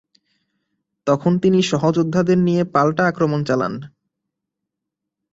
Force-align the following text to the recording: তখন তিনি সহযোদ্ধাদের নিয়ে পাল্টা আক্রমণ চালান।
তখন 1.07 1.31
তিনি 1.39 1.59
সহযোদ্ধাদের 1.63 2.37
নিয়ে 2.37 2.63
পাল্টা 2.65 3.03
আক্রমণ 3.07 3.39
চালান। 3.43 3.73